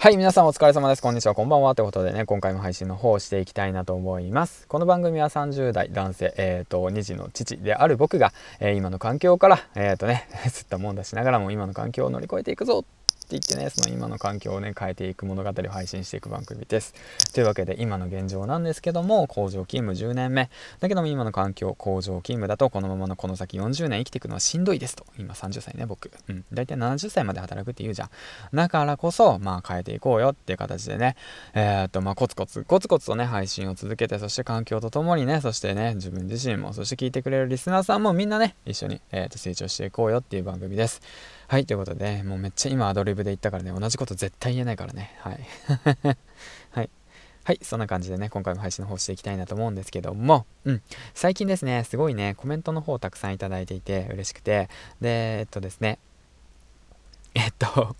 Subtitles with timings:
[0.00, 1.02] はい、皆さんお疲れ様です。
[1.02, 1.74] こんにちは、こんばんは。
[1.74, 4.68] ということでね、今回も配信の方をしていきたいなと思います。
[4.68, 12.84] この番組は30代男性、えっ、ー、と、2児の父である僕が、えー、今の環境から、えっ、ー、とね、 吸ったもんだしながらも今の環境を乗り越えていくぞ
[13.28, 16.94] って言ってねその今の環境をね変えていく物語を配信していく番組です。
[17.34, 20.48] というわけで今の現状なんですけども工場勤務10年目。
[20.80, 25.04] だけども今の環境工場勤務だとこのままのこの先40年生きていくのはしんどいですと。
[25.18, 26.10] 今30歳ね僕。
[26.28, 26.44] うん。
[26.54, 28.10] 大体70歳まで働くって言うじゃん。
[28.54, 31.14] だからこそまあ変えていこうよっていう形でね。
[31.52, 41.02] えー、っとまあコツコツコツコツとね配信を続けてそして環境とともにねそしてね自分自身もそして聞いてくれるリスナーさんもみんなね一緒に、えー、っと成長していこうよっていう番組です。
[41.48, 45.16] はい、ということで、もうめっちゃ今アドリブで言ったからね、同じこと絶対言えないからね。
[45.20, 45.40] はい。
[46.72, 46.90] はい。
[47.42, 50.82] はい、そんな感じでね、今回も配信の方していきたいなと思うんですけども、うん、
[51.14, 54.68] 最近ですね、すごいね、コメントの方たくさんいただいていて嬉しくて、
[55.00, 55.98] で、えっとですね、
[57.34, 57.96] えっと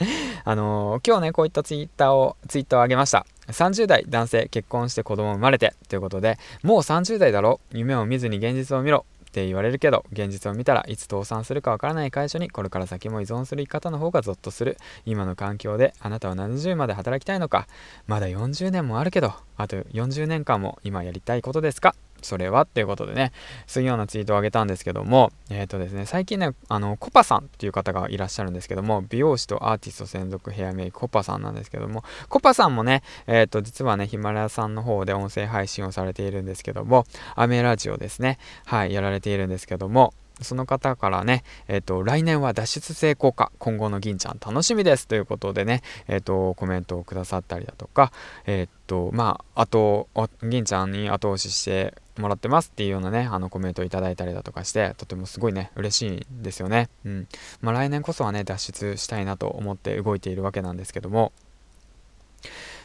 [0.44, 3.24] あのー、今日ね、こういったツイッターを、ツイートを上げました。
[3.48, 7.60] 30代男性結婚して子供生まれてということでもう30代だろ？
[7.72, 14.76] 夢を見ずに現実を見ろって言われるけど現実を見たらいつ倒産するかわからない会社にこれから先も依存する生き方の方がゾッとする。
[15.06, 17.68] 今の環境であなたは70まで働きたいのか。
[18.08, 21.94] まだ40年もあるけどあと40年間も今やりたいことですか？
[22.22, 23.32] それはっていうことでね、
[23.66, 48.12] そういうようなツイートをあげたんですけども、えっ、ー、とですね、最近ね、あの、コパさんっていう方がいらっしゃるんですけども、美容師とアーティスト専属ヘアメイクコパさんなんですけども、コパさんもね、えっ、ー、と、実はね、ヒマラヤさんの方で音声配信をされているんですけども、アメラジオですね、はい、やられているんですけども、その方からね、えっ、ー、と、来年は脱出成功か、今後の銀ちゃん楽しみですということでね、えっ、と、コメントをくださったりだとか、
[48.46, 50.08] えっ、と、まあ、あと、
[50.42, 56.88] 銀ちゃんに後押ししてもらってますっていうようなね、あのコメントをいただいたりだとかして、とてもすごいね、嬉しいんですよね。
[57.04, 57.28] うん。
[57.60, 61.32] まあ、来年こそはね、脱出したいなと思って動いているわけなんですけども、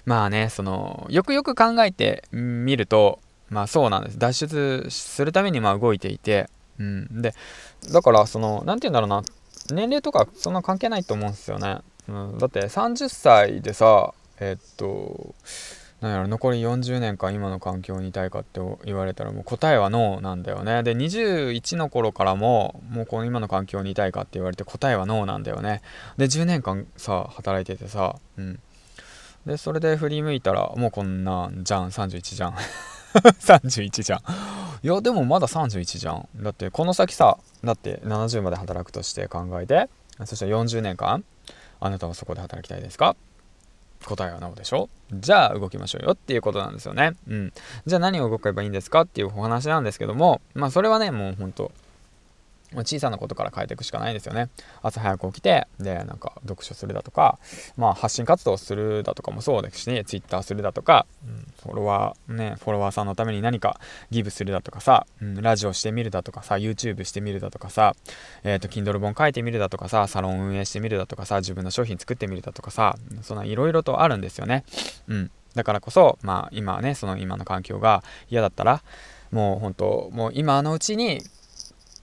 [0.06, 3.20] まあね、その、よくよく考えてみると、
[3.50, 4.20] まあそうなんです。
[4.20, 7.22] 脱出するためにまあ動いていて、うん。
[7.22, 7.34] で、
[7.92, 9.24] だから、その、何て言うんだろうな、
[9.72, 11.80] 年齢とかそんな関係ないと思うんですよね。
[12.08, 15.34] うん、だって30歳でさ、えっと、
[16.02, 20.84] なんやろ残り40年間今の環境にいたいかって言われたらもう答えはノーなんだよね。
[20.84, 25.82] で21の頃からももうこの今の環境にいたいかって言われて答えはノーなんだよね。
[26.18, 28.60] で10年間さ働いててさうん。
[29.46, 31.88] でそれで振り向いたらもうこんなんじゃん。
[31.90, 32.56] 31じゃん。
[33.16, 34.20] 31じゃん。
[34.84, 36.28] いやでもまだ31じゃん。
[36.36, 39.90] だってこの先さだって70まで働くとして考えて
[40.26, 41.24] そしたら40年間
[41.80, 43.16] あなたはそこで働きたいですか？
[44.06, 44.90] 答えはなおでしょ？
[45.12, 47.16] じゃあ動きましょうよっていうことなんですよね。
[47.28, 47.54] うん。
[47.86, 51.72] じゃあ何を動けばいいんですかっていうお話なんですけども、まあそれはね、もうほんと
[52.78, 54.50] 小さなことから変えていくしかないんですよね。
[54.82, 57.40] 朝早く起きて、で、なんか読書するだとか、
[57.78, 63.80] まあ発信活動するだとかもそうですし、ね、Twitter するだとか、うん、フォロワー、ね、フォロワーさんのために何か
[64.12, 67.96] ギブするだとかさ、うん、ラジオしてみるだとかさ、YouTube してみるだとかさ、
[68.44, 74.64] えっ、ー、と、Kindle 本書いてみるだとかさ、サロン運営してみるだとかさ、自分の商品作ってみるだとかさ、そんないろいろとあるんですよね。
[75.08, 75.32] うん。
[75.56, 78.84] だからこそ、まあ今ね、その今の環境が嫌だったら、
[79.32, 81.22] もう本当、もう今のうちに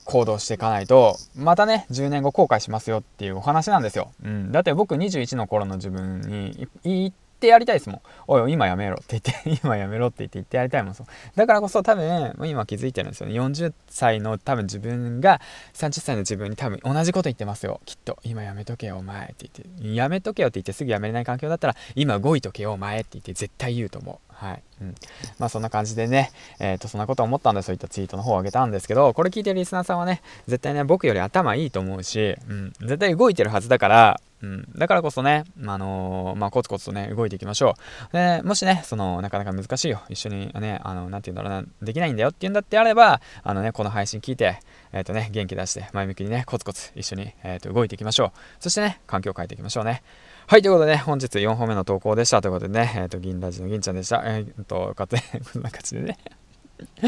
[0.04, 4.12] 行動していかないと、またね、10年後後悔しますよっていうお話なんですよ。
[4.24, 4.52] うん。
[4.52, 8.00] だって僕21の頃の自分に言ってやりたいですもん。
[8.28, 10.94] おい、今やめろって言って、 今やめろって言って言ってやりたいもん。
[11.34, 13.34] だからこそ多分、今気づいてるんですよね。
[13.34, 15.40] 40歳の多分自分が
[15.74, 17.80] 30歳の自分に多分同じこと言ってますよ。
[17.84, 18.18] きっと。
[18.22, 19.94] 今やめとけよ、お前って言って。
[19.94, 24.32] やめとけよって言ってすぐやめれない環境だったら、今動いとけよ、お前って言って絶対言うと思う。
[24.32, 24.62] はい。
[24.80, 24.94] うん。
[25.38, 37.76] まあそんな感じでね、えっ、ー、と、そんなこと思ったんでそういったツイートの方を上げたんですけど、これ聞いてるリスナーさんはね、絶対ね、僕より頭いいと思うし、うん、絶対動いてるはずだから、うん、だからこそね、あのー、まあ、コツコツとね、動いていきましょ
[38.10, 38.12] う。
[38.12, 40.02] で、もしね、その、なかなか難しいよ。
[40.08, 44.58] 一緒にね、あの、なんて言うんだろうな、できないんだよって言うんだってあれば、あのね、この配信聞いて、
[44.92, 48.32] えっ、ー、とね、元気出して、前向きにね、コツコツ一緒に、えっ、ー、と、動いていきましょう。
[48.58, 50.02] そしてね、環境を変えていきましょうね。
[50.48, 52.42] はい、ということでね、本日4本目の投稿でした。
[52.42, 54.22] ということでね、えっ、と、銀ラジの銀ちゃんでした。
[54.24, 55.14] えっ、と、かつ、
[55.52, 56.18] こんな感じでね。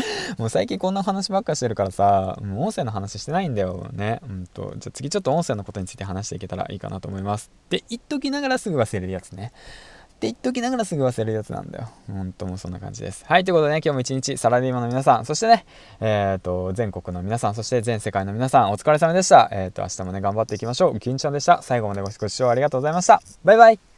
[0.39, 4.21] もう最近こんな話ばっかしてるからさ、もう音声の話してないんだよね。
[4.29, 7.51] うんと、じゃあ次ちょっと音声のことについて話していけたらいいかなと思います。
[7.71, 9.53] で、言っときながらすぐ忘れるやつね。
[10.15, 11.89] って言っときながらすぐ忘れるやつなんだよ。
[12.07, 13.25] 本当もうそんな感じです。
[13.27, 15.67] はい、ということでね、今日も一日サラリーマンの皆さん、そしてね、
[16.01, 19.49] えっ、ー、と、全国の皆さん、そして全世界の皆さん、お疲れ様でした。
[19.51, 20.99] えっ、ー、と、明日もね、頑張っていきましょう。
[20.99, 21.63] 銀ちゃんでした。
[21.63, 23.21] 最後までご視聴ありがとうございました。
[23.45, 23.94] バイバイ。